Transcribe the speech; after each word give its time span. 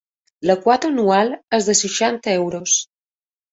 La 0.49 0.55
quota 0.63 0.89
anual 0.93 1.29
és 1.59 1.69
de 1.69 1.77
seixanta 1.83 2.35
euros. 2.41 2.83